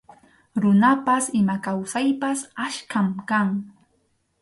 [0.63, 3.49] Runapas ima kawsaypas achkam kan.